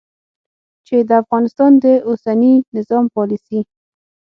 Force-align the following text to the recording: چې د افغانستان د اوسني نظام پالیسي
چې 0.87 0.97
د 1.07 1.09
افغانستان 1.21 1.71
د 1.83 1.85
اوسني 2.09 2.53
نظام 2.75 3.05
پالیسي 3.15 3.59